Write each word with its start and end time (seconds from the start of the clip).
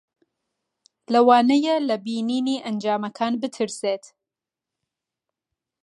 لەوانەیە 1.13 1.75
لە 1.87 1.95
بینینی 2.05 2.63
ئەنجامەکان 2.65 3.33
بترسێت. 3.41 4.03